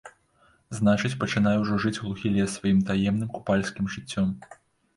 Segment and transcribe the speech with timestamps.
[0.77, 4.37] Значыць, пачынае ўжо жыць глухі лес сваім таемным купальскім жыццём.